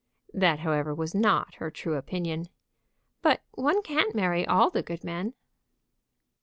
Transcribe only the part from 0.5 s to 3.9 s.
however, was not her true opinion. "But one